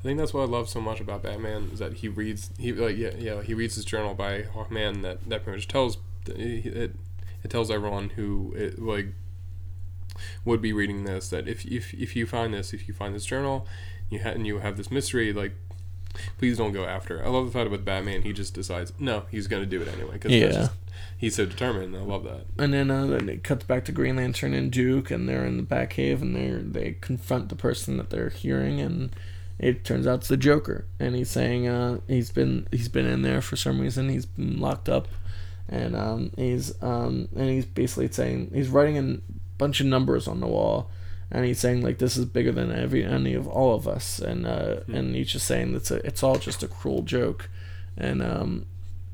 [0.00, 2.72] I think that's what I love so much about Batman is that he reads he
[2.72, 6.94] like yeah yeah he reads his journal by Hawkman that that pretty much tells it
[7.42, 9.08] it tells everyone who it, like
[10.44, 13.24] would be reading this that if if if you find this if you find this
[13.24, 13.66] journal
[14.10, 15.52] you ha- and you have this mystery like
[16.38, 17.24] please don't go after.
[17.24, 20.12] I love the fact with Batman he just decides no he's gonna do it anyway
[20.14, 20.68] because Yeah.
[21.16, 21.96] he's so determined.
[21.96, 22.46] I love that.
[22.58, 25.56] And then, uh, then it cuts back to Green Lantern and Duke, and they're in
[25.56, 29.14] the Batcave, and they they confront the person that they're hearing, and
[29.58, 33.22] it turns out it's the Joker, and he's saying uh, he's been he's been in
[33.22, 35.08] there for some reason, he's been locked up,
[35.68, 39.18] and um, he's um, and he's basically saying he's writing a
[39.58, 40.90] bunch of numbers on the wall,
[41.30, 44.46] and he's saying like this is bigger than every any of all of us, and
[44.46, 44.94] uh, Hmm.
[44.94, 47.48] and he's just saying that's a it's all just a cruel joke,
[47.96, 48.66] and um,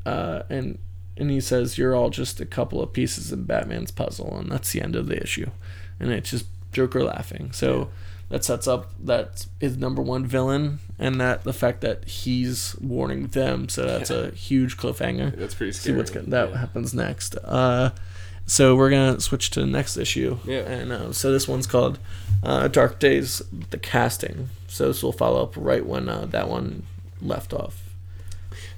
[0.04, 0.78] uh, and
[1.16, 4.72] and he says you're all just a couple of pieces in Batman's puzzle, and that's
[4.72, 5.50] the end of the issue,
[6.00, 7.52] and it's just Joker laughing.
[7.52, 7.90] So
[8.28, 13.28] that sets up that his number one villain, and that the fact that he's warning
[13.28, 13.68] them.
[13.68, 14.16] So that's Yeah.
[14.16, 15.36] a huge cliffhanger.
[15.36, 16.58] That's pretty scary See what's that Yeah.
[16.58, 17.36] happens next.
[17.44, 17.90] Uh,
[18.46, 20.38] So we're gonna switch to the next issue.
[20.44, 20.60] Yeah.
[20.60, 21.98] And uh, so this one's called
[22.42, 24.48] uh, Dark Days: The Casting.
[24.68, 26.84] So this will follow up right when uh, that one
[27.20, 27.82] left off.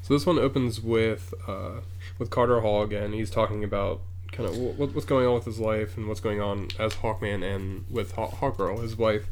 [0.03, 1.81] So this one opens with uh,
[2.19, 3.13] with Carter Hall again.
[3.13, 4.01] He's talking about
[4.33, 7.43] kind of what, what's going on with his life and what's going on as Hawkman
[7.45, 9.27] and with Haw- Hawkgirl, his wife,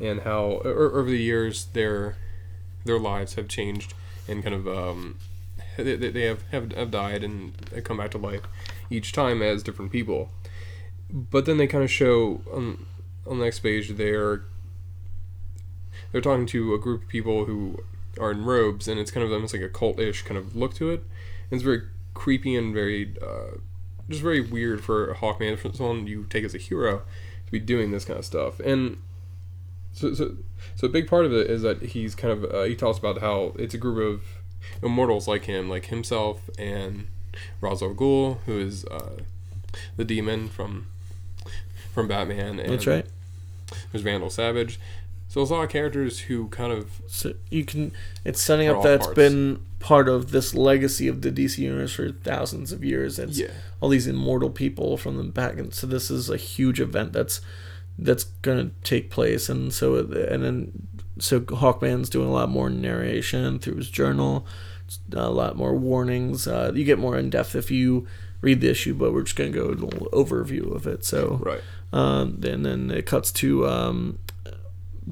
[0.00, 2.16] and how over the years their
[2.84, 3.94] their lives have changed
[4.28, 5.18] and kind of um,
[5.76, 7.52] they, they they have, have have died and
[7.84, 8.42] come back to life
[8.90, 10.30] each time as different people.
[11.10, 12.86] But then they kind of show on
[13.26, 14.42] on the next page they're
[16.10, 17.82] they're talking to a group of people who
[18.20, 20.90] are in robes, and it's kind of almost like a cultish kind of look to
[20.90, 21.00] it.
[21.50, 21.82] And it's very
[22.14, 23.58] creepy and very, uh,
[24.08, 27.02] just very weird for a Hawkman, for someone you take as a hero,
[27.46, 28.60] to be doing this kind of stuff.
[28.60, 28.98] And
[29.92, 30.36] so, so,
[30.76, 33.20] so a big part of it is that he's kind of uh, he talks about
[33.20, 34.22] how it's a group of
[34.82, 37.08] immortals like him, like himself and
[37.60, 39.20] Ra's al Ghul, who is uh,
[39.96, 40.88] the demon from
[41.92, 42.58] from Batman.
[42.58, 43.06] And That's right.
[43.90, 44.78] There's Vandal Savage.
[45.28, 47.92] So there's a lot of characters who kind of So you can.
[48.24, 49.16] It's setting up all that it's parts.
[49.16, 53.18] been part of this legacy of the DC universe for thousands of years.
[53.18, 53.48] It's yeah
[53.82, 57.40] all these immortal people from the back, and so this is a huge event that's
[57.98, 60.86] that's gonna take place, and so and then
[61.22, 64.46] so Hawkman's doing a lot more narration through his journal,
[65.12, 66.46] a lot more warnings.
[66.46, 68.06] Uh, you get more in depth if you
[68.40, 71.04] read the issue, but we're just gonna go a little overview of it.
[71.04, 71.60] So right
[71.92, 74.18] um, and then it cuts to um,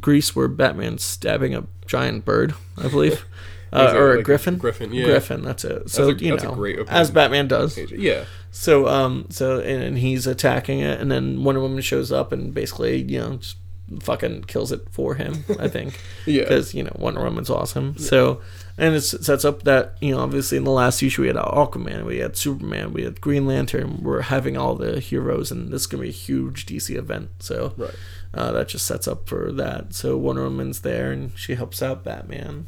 [0.00, 3.24] Greece, where Batman's stabbing a giant bird, I believe,
[3.72, 4.56] uh, or a like griffin.
[4.58, 5.90] Griffin yeah Griffin, that's it.
[5.90, 7.74] So a- you that's a know, great as Batman does.
[7.74, 7.92] page.
[7.92, 12.32] yeah So um, so and, and he's attacking it, and then Wonder Woman shows up
[12.32, 13.56] and basically, you know, just
[14.00, 15.44] fucking kills it for him.
[15.58, 17.98] I think yeah because you know Wonder Woman's awesome.
[17.98, 18.40] So
[18.78, 22.04] and it sets up that you know obviously in the last issue we had Aquaman,
[22.04, 24.02] we had Superman, we had Green Lantern.
[24.02, 27.30] We're having all the heroes, and this is gonna be a huge DC event.
[27.40, 27.94] So right
[28.32, 29.94] uh, that just sets up for that.
[29.94, 32.66] So Wonder Woman's there, and she helps out Batman.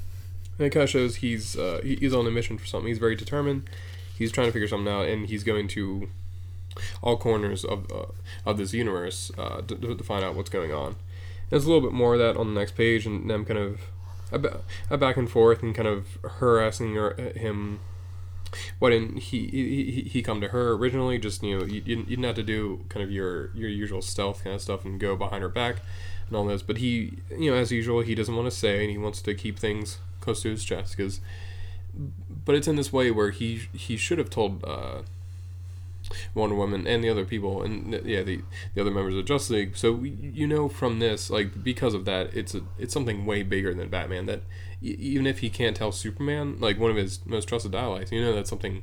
[0.58, 2.88] And it kind of shows he's uh, he's on a mission for something.
[2.88, 3.68] He's very determined.
[4.16, 6.08] He's trying to figure something out, and he's going to
[7.00, 8.06] all corners of uh,
[8.44, 10.96] of this universe uh, to, to find out what's going on.
[11.52, 13.80] There's a little bit more of that on the next page, and them kind of
[14.88, 17.80] a, back and forth, and kind of her asking her, him
[18.78, 21.18] why didn't he, he he- come to her originally?
[21.18, 24.42] Just you know, you, you didn't have to do kind of your your usual stealth
[24.42, 25.82] kind of stuff and go behind her back
[26.26, 26.62] and all this.
[26.62, 29.34] But he, you know, as usual, he doesn't want to say, and he wants to
[29.34, 31.20] keep things close to his chest because.
[32.46, 35.02] But it's in this way where he he should have told uh,
[36.34, 38.42] Wonder Woman and the other people and yeah the
[38.74, 39.76] the other members of Justice League.
[39.76, 43.74] So you know from this like because of that it's a it's something way bigger
[43.74, 44.42] than Batman that
[44.80, 48.34] even if he can't tell Superman like one of his most trusted allies, you know
[48.34, 48.82] that's something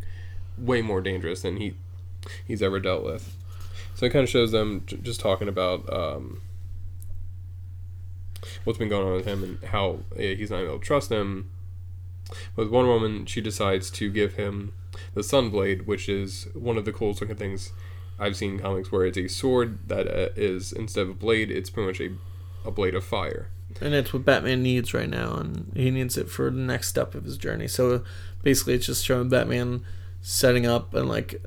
[0.57, 1.75] way more dangerous than he
[2.45, 3.35] he's ever dealt with.
[3.95, 6.41] So it kind of shows them j- just talking about um,
[8.63, 11.49] what's been going on with him and how yeah, he's not able to trust him.
[12.55, 14.73] With Wonder Woman, she decides to give him
[15.13, 17.71] the Sunblade, which is one of the coolest looking things
[18.19, 21.49] I've seen in comics, where it's a sword that uh, is instead of a blade,
[21.51, 23.49] it's pretty much a, a blade of fire.
[23.81, 27.15] And it's what Batman needs right now, and he needs it for the next step
[27.15, 27.67] of his journey.
[27.67, 28.03] So
[28.41, 29.85] basically, it's just showing Batman
[30.21, 31.41] setting up and like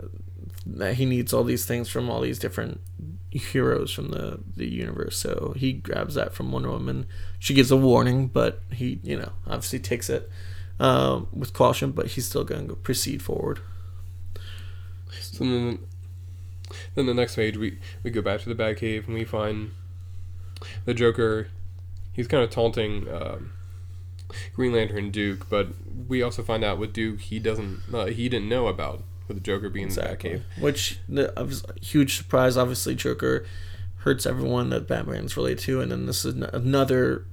[0.65, 2.81] that he needs all these things from all these different
[3.31, 5.17] heroes from the the universe.
[5.17, 7.07] So he grabs that from Wonder Woman.
[7.39, 10.31] She gives a warning, but he, you know, obviously takes it
[10.83, 11.93] um, with caution.
[11.93, 13.61] But he's still going to proceed forward.
[15.21, 15.79] So then,
[16.95, 19.73] then the next page, we, we go back to the Batcave and we find
[20.85, 21.49] the Joker.
[22.13, 23.53] He's kind of taunting um,
[24.55, 25.69] Green Lantern Duke, but
[26.09, 29.43] we also find out with Duke he doesn't uh, he didn't know about with the
[29.43, 30.43] Joker being in the Batcave.
[30.61, 32.57] Which the obvious- huge surprise.
[32.57, 33.47] Obviously, Joker
[33.99, 37.25] hurts everyone that Batman's related to, and then this is n- another.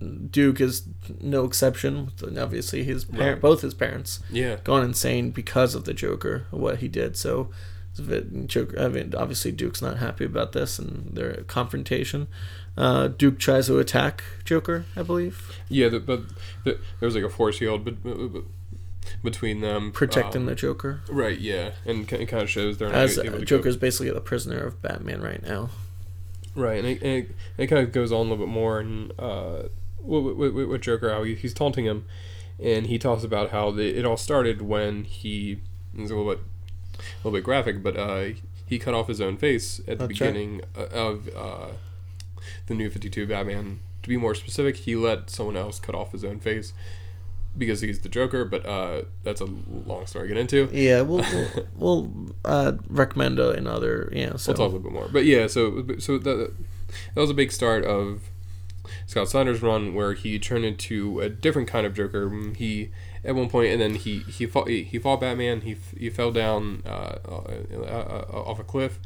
[0.00, 0.82] Duke is
[1.20, 2.10] no exception.
[2.38, 3.40] Obviously, his parent, Right.
[3.42, 7.16] both his parents, Yeah, gone insane because of the Joker, what he did.
[7.16, 7.50] So,
[8.46, 8.78] Joker.
[8.80, 12.26] I mean, obviously, Duke's not happy about this and their confrontation.
[12.76, 16.22] Uh, Duke tries to attack Joker, I believe, yeah, the, but
[16.64, 18.42] the, there was like a force field but, but, but
[19.22, 21.02] between them, protecting um, the Joker.
[21.08, 21.38] right.
[21.38, 24.20] Yeah, and it kind of shows they're not As able uh, to Joker's basically the
[24.20, 25.70] prisoner of Batman right now.
[26.56, 29.12] Right, and it, and it, it kind of goes on a little bit more and
[29.20, 29.64] uh,
[30.04, 32.04] with, with, with, Joker how he, he's taunting him,
[32.62, 35.60] and he talks about how the, it all started when he
[35.96, 36.42] it's a little bit
[36.98, 38.26] a little bit graphic, but uh,
[38.66, 41.68] he cut off his own face at the That's beginning uh of uh,
[42.66, 43.80] the new Fifty Two Batman.
[44.02, 46.74] To be more specific, he let someone else cut off his own face.
[47.56, 49.46] because he's the Joker, but uh, that's a
[49.86, 50.68] long story to get into.
[50.72, 51.24] Yeah, we'll
[51.76, 52.12] we'll,
[52.44, 54.10] uh, recommend uh, another.
[54.12, 55.08] Yeah, so We'll talk a little bit more.
[55.12, 56.52] But yeah, so so that
[57.14, 58.22] that was a big start of
[59.06, 62.30] Scott Snyder's run where he turned into a different kind of Joker.
[62.56, 62.90] He
[63.24, 65.62] at one point, and then he he fought he, he fought Batman.
[65.62, 67.44] He he fell down uh, uh,
[67.86, 68.98] uh, off a cliff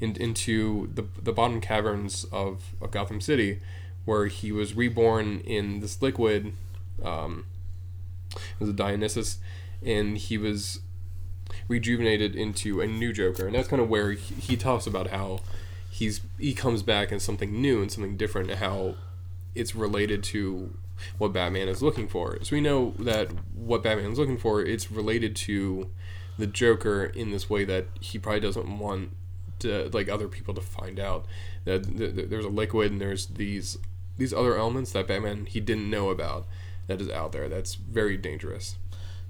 [0.00, 3.60] in, into the the bottom caverns of, of Gotham City,
[4.04, 6.52] where he was reborn in this liquid.
[7.02, 7.46] Um,
[8.34, 9.36] it was a dionesium,
[9.84, 10.80] and he was
[11.68, 15.40] rejuvenated into a new Joker, and that's kind of where he, he talks about how
[15.90, 18.96] he's he comes back as something new and something different, how
[19.56, 20.76] it's related to
[21.18, 22.38] what Batman is looking for.
[22.42, 25.90] So we know that what Batman is looking for, it's related to
[26.38, 29.10] the Joker in this way that he probably doesn't want
[29.60, 31.24] to like other people to find out
[31.64, 33.78] that th- th- there's a liquid and there's these
[34.18, 36.46] these other elements that Batman he didn't know about
[36.86, 38.76] that is out there that's very dangerous.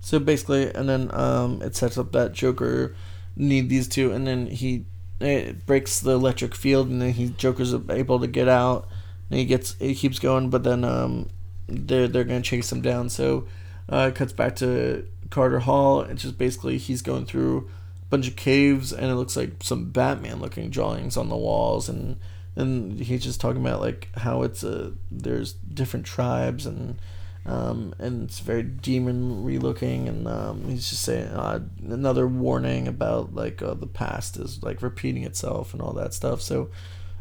[0.01, 2.95] So basically, and then um, it sets up that Joker
[3.35, 4.85] need these two, and then he
[5.21, 8.89] it breaks the electric field, and then he Joker's able to get out,
[9.31, 11.29] and he gets he keeps going, but then um,
[11.67, 13.09] they're they're gonna chase him down.
[13.09, 13.47] So
[13.91, 17.69] uh, it cuts back to Carter Hall, It's just basically he's going through
[18.03, 21.89] a bunch of caves, and it looks like some Batman looking drawings on the walls,
[21.89, 22.17] and
[22.55, 26.99] and he's just talking about like how it's a there's different tribes and
[27.45, 33.35] um, and it's very demonry looking, and um, he's just saying uh, another warning about
[33.35, 36.43] like uh, the past is like repeating itself and all that stuff.
[36.43, 36.71] So,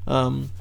[0.07, 0.51] um,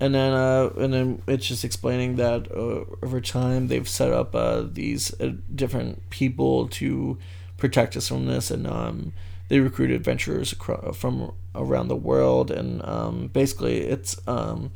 [0.00, 4.34] and then uh, and then it's just explaining that uh, over time they've set up
[4.34, 7.18] uh, these uh, different people to
[7.56, 9.12] protect us from this, and um,
[9.48, 10.54] they recruit adventurers
[10.94, 14.70] from around the world, and um, basically it's um,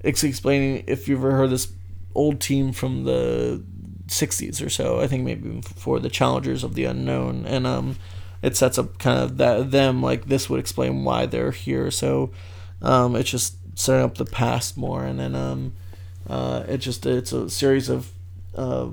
[0.00, 1.72] it's explaining if you've ever heard this
[2.14, 3.62] old team from the
[4.08, 7.46] 60s or so i think maybe for the challengers of the unknown.
[7.46, 7.96] And um
[8.42, 11.90] it sets up kind of that them like this would explain why they're here.
[11.90, 12.32] So
[12.82, 15.72] um it's just setting up the past more and then um
[16.28, 18.10] uh it just it's a series of
[18.56, 18.88] uh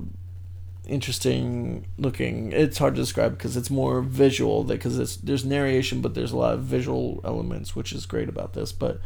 [0.87, 6.15] interesting looking it's hard to describe because it's more visual because it's there's narration but
[6.15, 8.99] there's a lot of visual elements which is great about this but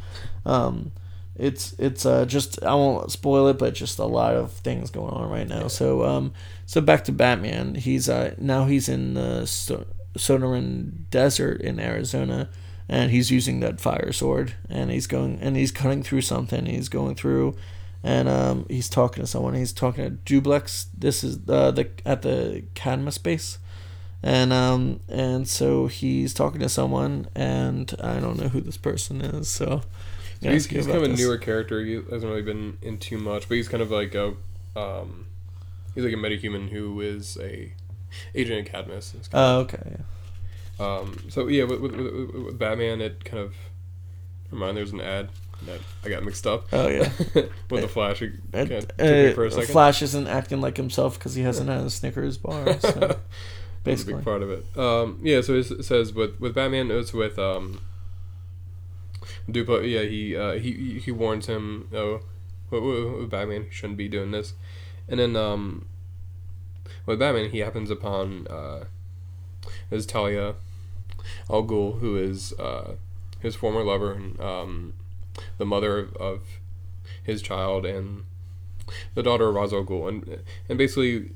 [0.45, 0.91] um
[1.35, 5.13] it's it's uh just I won't spoil it, but just a lot of things going
[5.13, 5.67] on right now.
[5.67, 6.31] So um
[6.67, 7.73] so back to Batman.
[7.75, 12.49] He's uh now he's in the so- Sonoran Desert in Arizona,
[12.89, 16.65] and he's using that fire sword, and he's going and he's cutting through something.
[16.65, 17.55] He's going through,
[18.03, 19.53] and um he's talking to someone.
[19.53, 20.87] He's talking to Dubbilex.
[20.97, 23.57] This is uh, the at the Cadmus base.
[24.25, 29.19] And um and so he's talking to someone and I don't know who this person
[29.19, 29.81] is so
[30.41, 31.83] So he's, he's kind of a newer character.
[31.83, 34.33] He hasn't really been in too much, but he's kind of like a
[34.77, 35.27] um,
[35.93, 37.73] he's like a metahuman who is a
[38.33, 39.13] agent of Cadmus.
[39.33, 39.77] Oh, okay.
[39.77, 40.05] of-
[40.79, 43.55] um, so yeah, with, with, with, Batman, it kind of.
[44.45, 44.77] Never mind.
[44.77, 45.29] There's an ad
[45.65, 46.67] that I got mixed up.
[46.73, 47.09] Oh yeah.
[47.69, 49.71] with the Flash, it kinda me for a uh, second.
[49.71, 52.65] Flash isn't acting like himself because he hasn't had a Snickers bar.
[52.83, 52.91] So
[53.85, 54.77] That's a basically, big part of it.
[54.77, 57.81] Um, yeah, so it says with with Batman, it's with um,
[59.49, 59.89] Dubbilex.
[59.89, 61.89] Yeah, he uh, he he warns him.
[61.93, 62.21] Oh,
[63.29, 64.53] Batman, shouldn't be doing this.
[65.07, 65.85] And then um,
[67.05, 68.85] with Batman, he happens upon uh,
[69.93, 70.55] is Talia
[71.49, 72.95] Al Ghul, who is uh,
[73.39, 74.93] his former lover and um,
[75.57, 76.41] the mother of, of
[77.23, 78.23] his child and
[79.15, 81.31] the daughter of Ra's al Ghul, and and basically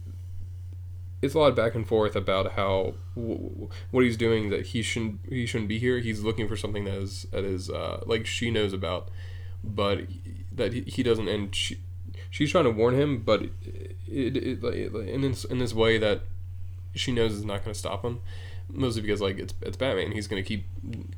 [1.22, 5.20] it's a lot back and forth about how w- what he's doing that he shouldn't
[5.30, 6.00] he shouldn't be here.
[6.00, 9.10] He's looking for something that is that is uh, like she knows about,
[9.64, 10.02] but
[10.52, 11.28] that he, he doesn't.
[11.28, 11.80] And she,
[12.30, 16.22] she's trying to warn him, but it, it, it, in this in this way that
[16.94, 18.20] she knows is not going to stop him.
[18.70, 20.66] Mostly because like it's it's Batman, he's to keep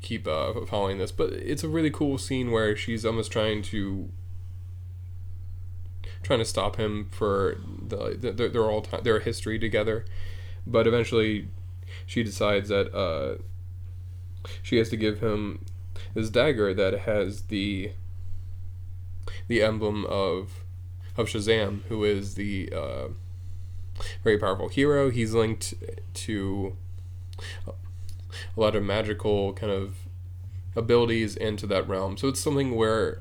[0.01, 1.12] keep uh, following this.
[1.12, 4.09] But it's a really cool scene where she's almost trying to
[6.21, 7.57] trying to stop him for
[7.88, 10.05] the they're, they're all time, their history together.
[10.65, 11.47] But eventually
[12.05, 13.41] she decides that uh,
[14.62, 15.65] she has to give him
[16.13, 17.91] this dagger that has the
[19.47, 20.63] the emblem of
[21.17, 23.07] of Shazam who is the uh,
[24.23, 25.09] very powerful hero.
[25.09, 25.73] He's linked
[26.13, 26.77] to
[27.67, 29.95] a lot of magical kind of
[30.75, 33.19] abilities into that realm so it's something where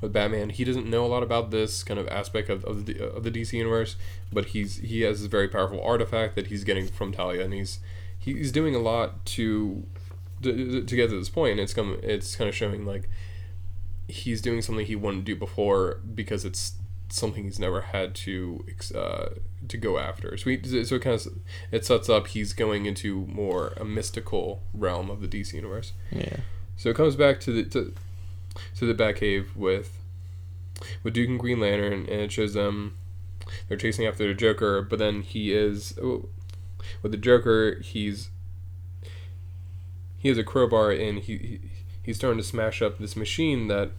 [0.00, 0.50] with Batman.
[0.50, 3.30] He doesn't know a lot about this kind of aspect of, of the of the
[3.30, 3.96] DC universe,
[4.32, 7.80] but he's he has this very powerful artifact that he's getting from Talia, and he's
[8.18, 9.86] he's doing a lot to
[10.42, 11.52] to, to get to this point.
[11.52, 13.08] And it's come it's kind of showing like
[14.06, 16.72] he's doing something he wouldn't do before because it's
[17.10, 19.34] something he's never had to ex- uh,
[19.68, 20.36] to go after.
[20.36, 21.28] So he, so it kind of
[21.70, 25.92] it sets up he's going into more a mystical realm of the DC universe.
[26.10, 26.38] Yeah.
[26.76, 27.94] So it comes back to the to,
[28.76, 29.98] to the Batcave with
[31.02, 32.96] with Duke and Green Lantern, and it shows them
[33.66, 36.28] they're chasing after the Joker, but then he is oh,
[37.02, 37.80] with the Joker.
[37.80, 38.30] He's
[40.18, 41.60] he has a crowbar, and he, he
[42.02, 43.90] he's starting to smash up this machine that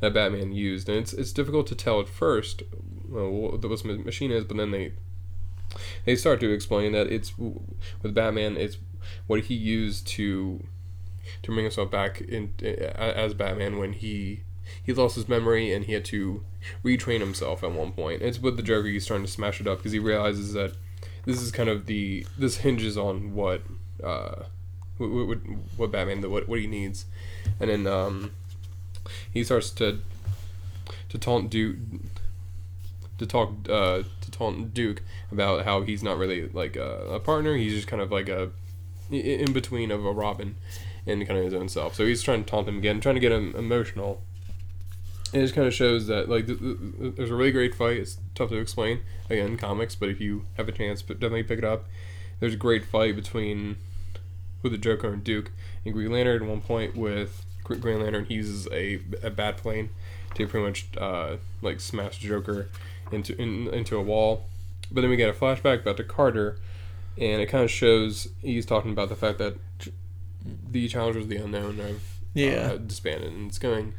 [0.00, 2.62] that Batman used, and it's it's difficult to tell at first
[3.08, 3.68] what the
[4.04, 4.92] machine is, but then they
[6.04, 8.78] they start to explain that it's with Batman, it's
[9.26, 10.64] what he used to
[11.42, 14.42] to bring himself back in as Batman when he
[14.82, 16.44] he lost his memory and he had to
[16.84, 18.22] retrain himself at one point.
[18.22, 20.74] It's with the Joker he's trying to smash it up because he realizes that
[21.24, 23.62] this is kind of the this hinges on what
[24.02, 24.44] uh
[24.98, 25.38] what, what,
[25.76, 27.06] what Batman what what he needs,
[27.58, 28.32] and then um
[29.32, 30.00] he starts to
[31.08, 31.76] to taunt Duke
[33.18, 37.56] to talk uh, to taunt Duke about how he's not really like a, a, partner.
[37.56, 38.50] He's just kind of like a
[39.10, 40.56] in between of a Robin
[41.06, 41.94] and kind of his own self.
[41.94, 44.22] So he's trying to taunt him again, trying to get him emotional.
[45.32, 47.98] And it just kind of shows that like th- th- there's a really great fight.
[47.98, 51.64] It's tough to explain again comics, but if you have a chance, definitely pick it
[51.64, 51.84] up.
[52.40, 53.76] There's a great fight between
[54.62, 55.52] with the Joker and Duke
[55.84, 57.44] and Green Lantern at one point with
[57.76, 59.90] Green Lantern he uses a, a bat plane
[60.34, 62.68] to pretty much uh, like smash Joker
[63.12, 64.46] into in, into a wall.
[64.90, 66.58] But then we get a flashback back to Carter,
[67.16, 69.56] and it kind of shows he's talking about the fact that
[70.70, 72.02] the Challengers of the Unknown have
[72.34, 73.94] yeah uh, disbanded, and it's going.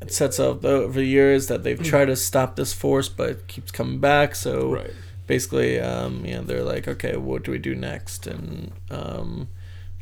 [0.00, 3.46] It sets up over the years that they've tried to stop this force, but it
[3.48, 4.34] keeps coming back.
[4.34, 4.90] So right.
[5.26, 8.26] basically, um, you know, they're like, okay, what do we do next?
[8.26, 9.48] And um,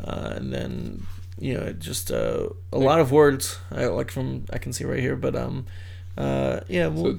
[0.02, 1.06] uh, and then
[1.38, 3.58] you know, just uh, a lot of words.
[3.70, 5.66] I like from I can see right here, but um,
[6.16, 7.18] uh, yeah, well,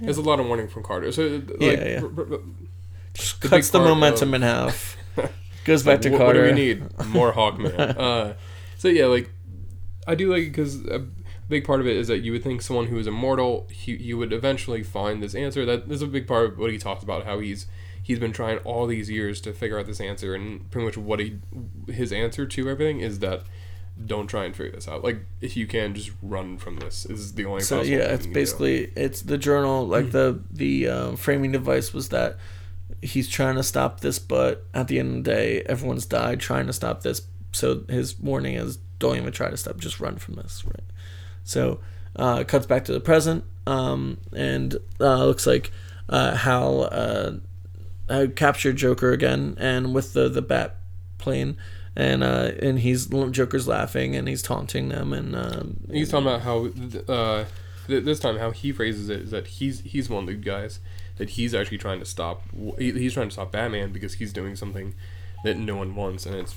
[0.00, 1.12] there's a lot of warning from Carter.
[1.12, 2.00] So like, yeah, yeah.
[3.14, 4.96] just the cuts the momentum of, in half.
[5.64, 6.42] Goes back to what, Carter.
[6.42, 7.06] What do we need?
[7.06, 7.78] More Hawkman.
[7.98, 8.34] uh,
[8.76, 9.30] so yeah, like
[10.06, 11.06] I do like because a
[11.48, 14.18] big part of it is that you would think someone who is immortal, he you
[14.18, 15.64] would eventually find this answer.
[15.64, 17.24] That is a big part of what he talks about.
[17.24, 17.66] How he's
[18.04, 21.18] he's been trying all these years to figure out this answer, and pretty much what
[21.18, 21.38] he
[21.88, 23.42] his answer to everything is that
[24.06, 25.02] don't try and figure this out.
[25.02, 27.06] Like if you can, just run from this.
[27.06, 27.62] Is the only.
[27.62, 29.86] So yeah, it's basically it's the journal.
[29.86, 32.36] Like the the um, framing device was that
[33.02, 36.66] he's trying to stop this, but at the end of the day, everyone's died trying
[36.66, 37.22] to stop this.
[37.52, 39.78] So his warning is don't even try to stop.
[39.78, 40.64] Just run from this.
[40.64, 40.84] Right.
[41.44, 41.80] So
[42.16, 45.70] uh, it cuts back to the present, um, and uh, looks like
[46.08, 47.40] uh, Hal
[48.08, 50.76] uh, captured Joker again, and with the the bat
[51.18, 51.56] plane
[51.96, 56.42] and uh, and he's Joker's laughing and he's taunting them and um, he's talking about
[56.42, 56.66] how
[57.12, 57.44] uh,
[57.86, 60.80] this time how he phrases it is that he's he's one of the guys
[61.16, 62.42] that he's actually trying to stop.
[62.78, 64.94] He's trying to stop Batman because he's doing something
[65.44, 66.56] that no one wants, and it's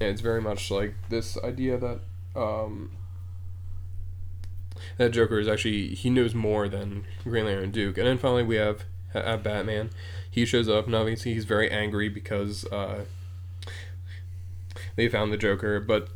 [0.00, 2.00] and it's very much like this idea that
[2.36, 2.92] um,
[4.96, 8.56] that Joker is actually he knows more than Green Lantern Duke, and then finally we
[8.56, 8.84] have
[9.14, 9.90] at Batman.
[10.38, 12.64] He shows up, and obviously he's very angry because.
[12.66, 13.04] Uh,
[14.98, 16.08] they found the Joker, but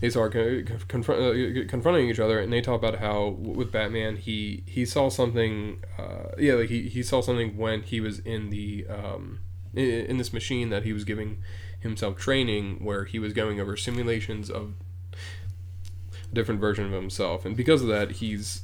[0.00, 4.84] they start uh, confronting each other, and they talk about how with Batman he he
[4.84, 9.40] saw something, uh, yeah, like he, he saw something when he was in the um,
[9.74, 11.42] in, in this machine that he was giving
[11.80, 14.74] himself training, where he was going over simulations of
[16.30, 18.62] a different version of himself, and because of that, he's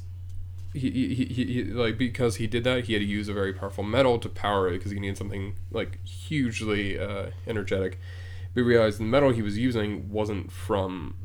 [0.73, 3.53] he, he, he, he, like because he did that he had to use a very
[3.53, 7.99] powerful metal to power it because he needed something like hugely uh, energetic
[8.55, 11.15] we realized the metal he was using wasn't from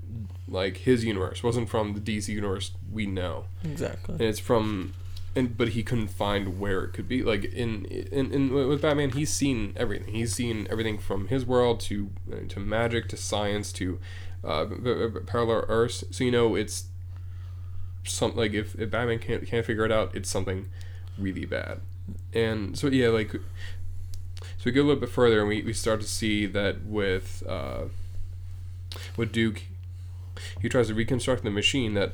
[0.47, 3.45] like his universe, wasn't from the DC universe we know.
[3.65, 4.15] Exactly.
[4.15, 4.95] And it's from
[5.37, 7.23] and but he couldn't find where it could be.
[7.23, 10.15] Like in in, in with Batman, he's seen everything.
[10.15, 12.11] He's seen everything from his world to
[12.49, 13.99] to magic to science to
[14.43, 14.67] uh,
[15.27, 16.05] parallel Earths.
[16.11, 16.88] So you know it's
[18.05, 20.69] something like if, if Batman can't can't figure it out, it's something
[21.19, 21.81] really bad.
[22.33, 23.33] And so yeah, like
[24.40, 27.42] so we go a little bit further, and we, we start to see that with
[27.49, 27.85] uh,
[29.17, 29.63] with Duke,
[30.61, 32.13] he tries to reconstruct the machine that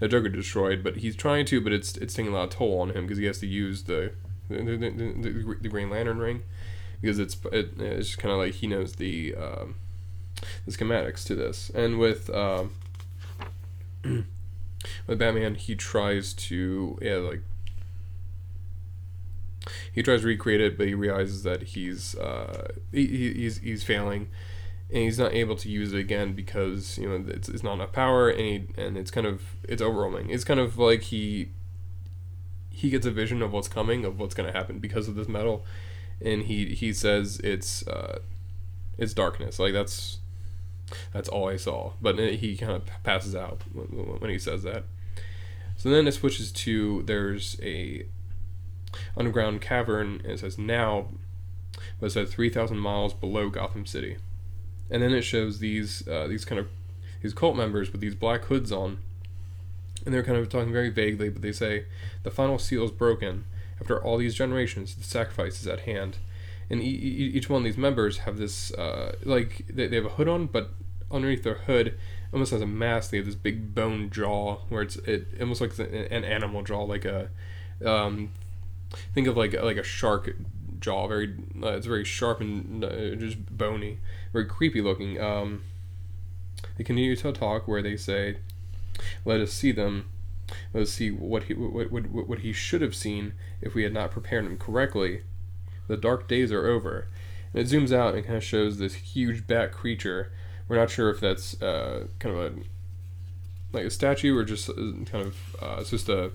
[0.00, 2.80] that Joker destroyed, but he's trying to, but it's it's taking a lot of toll
[2.80, 4.12] on him because he has to use the
[4.48, 6.42] the, the, the, the Green Lantern ring
[7.00, 9.76] because it's it, it's kind of like he knows the um,
[10.66, 12.72] the schematics to this, and with um,
[14.04, 17.42] with Batman, he tries to yeah like
[19.92, 24.28] he tries to recreate it, but he realizes that he's uh, he, he's he's failing,
[24.90, 27.92] and he's not able to use it again because you know it's, it's not enough
[27.92, 30.30] power, and he, and it's kind of it's overwhelming.
[30.30, 31.50] It's kind of like he
[32.70, 35.28] he gets a vision of what's coming, of what's going to happen because of this
[35.28, 35.64] metal,
[36.20, 38.18] and he he says it's uh,
[38.98, 39.58] it's darkness.
[39.58, 40.18] Like that's
[41.12, 41.92] that's all I saw.
[42.00, 44.84] But he kind of passes out when, when he says that.
[45.76, 48.06] So then it switches to there's a
[49.16, 50.20] underground cavern.
[50.24, 51.08] And it says now,
[51.98, 54.16] but it says three thousand miles below Gotham City,
[54.90, 56.68] and then it shows these uh, these kind of
[57.22, 58.98] these cult members with these black hoods on,
[60.04, 61.86] and they're kind of talking very vaguely, but they say
[62.22, 63.44] the final seal is broken.
[63.80, 66.18] After all these generations, the sacrifice is at hand.
[66.70, 70.06] And e- e- each one of these members have this, uh, like, they, they have
[70.06, 70.70] a hood on, but
[71.12, 71.98] underneath their hood,
[72.32, 73.10] almost has a mask.
[73.10, 77.04] They have this big bone jaw where it's it almost like an animal jaw, like
[77.04, 77.28] a
[77.84, 78.30] um,
[79.14, 80.34] think of like like a shark
[80.80, 81.06] jaw.
[81.06, 83.98] Very uh, it's very sharp and uh, just bony,
[84.32, 85.20] very creepy looking.
[85.20, 85.62] Um,
[86.76, 88.38] they continue to talk where they say,
[89.24, 90.06] "Let us see them."
[90.74, 93.32] Let us see what he what, what, what he should have seen
[93.62, 95.22] if we had not prepared him correctly.
[95.88, 97.06] The dark days are over.
[97.54, 100.30] And it zooms out and kind of shows this huge bat creature
[100.72, 102.52] we're not sure if that's uh, kind of a
[103.74, 106.30] like a statue or just uh, kind of uh, it's just a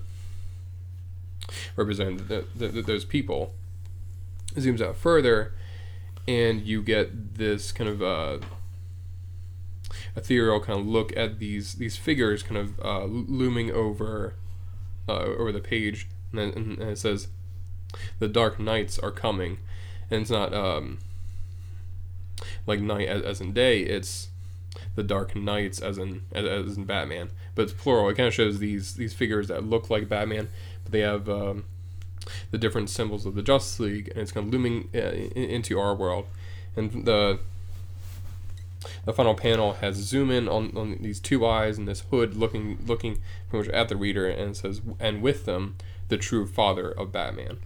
[1.74, 3.52] represent the, those people.
[4.54, 5.54] It zooms out further,
[6.28, 8.38] and you get this kind of uh,
[10.14, 14.34] ethereal kind of look at these these figures kind of uh, looming over
[15.08, 17.26] uh, over the page, and, then, and it says,
[18.20, 19.58] "The dark knights are coming,"
[20.12, 20.54] and it's not.
[20.54, 21.00] Um,
[22.66, 23.80] like night as, as in day.
[23.80, 24.28] It's
[24.94, 28.08] the Dark Knights as in as, as in Batman, but it's plural.
[28.08, 30.48] It kind of shows these these figures that look like Batman,
[30.82, 31.64] but they have um,
[32.50, 35.78] the different symbols of the Justice League, and it's kind of looming uh, in, into
[35.78, 36.26] our world.
[36.76, 37.38] And the
[39.04, 42.78] the final panel has zoom in on, on these two eyes and this hood looking
[42.86, 43.18] looking
[43.50, 45.76] pretty much at the reader, and it says, "And with them,
[46.08, 47.58] the true father of Batman."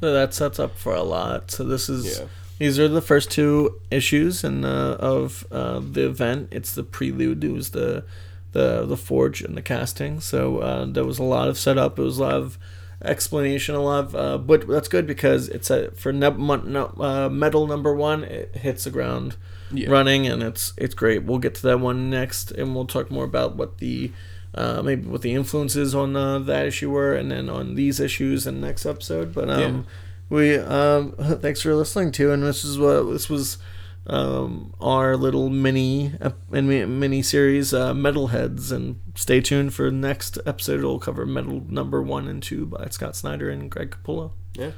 [0.00, 1.50] So that sets up for a lot.
[1.50, 2.18] So this is.
[2.20, 2.26] Yeah
[2.58, 6.48] these are the first two issues and uh, of uh, the event.
[6.50, 7.42] It's the prelude.
[7.44, 8.04] It was the
[8.52, 10.20] the the forge and the casting.
[10.20, 11.98] So uh, there was a lot of setup.
[11.98, 12.58] It was a lot of
[13.02, 13.76] explanation.
[13.76, 17.94] A lot of uh, but that's good because it's a for ne- uh, metal number
[17.94, 18.24] one.
[18.24, 19.36] It hits the ground
[19.72, 19.88] yeah.
[19.88, 21.22] running and it's it's great.
[21.22, 24.10] We'll get to that one next and we'll talk more about what the
[24.54, 28.48] uh, maybe what the influences on uh, that issue were, and then on these issues
[28.48, 29.32] in the next episode.
[29.32, 29.82] But um, yeah
[30.28, 33.58] we um, thanks for listening to, and this is what this was
[34.06, 36.12] um, our little mini
[36.50, 40.78] mini series, uh, Metalheads, and stay tuned for the next episode.
[40.78, 44.32] It'll cover Metal Number One and Two by Scott Snyder and Greg Capullo.
[44.54, 44.72] Yeah.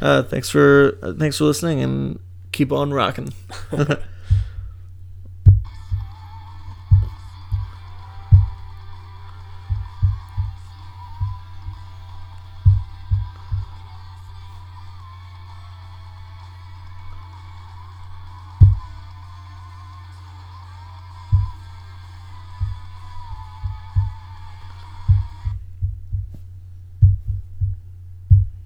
[0.00, 2.18] Uh, thanks for uh, thanks for listening, and
[2.52, 3.32] keep on rocking.